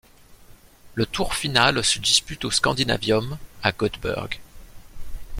[0.95, 4.39] Le tour final se dispute au Scandinavium, à Göteborg.